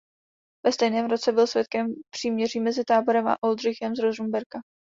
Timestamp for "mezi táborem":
2.59-3.27